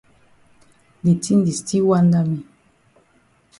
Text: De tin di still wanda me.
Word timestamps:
De 1.03 1.13
tin 1.23 1.39
di 1.45 1.53
still 1.59 1.85
wanda 1.89 2.19
me. 2.29 2.37